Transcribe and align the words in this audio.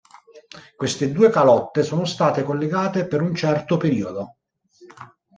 Queste 0.75 1.11
due 1.11 1.29
calotte 1.29 1.83
sono 1.83 2.05
state 2.05 2.41
collegate 2.41 3.05
per 3.05 3.21
un 3.21 3.35
certo 3.35 3.77
periodo. 3.77 4.37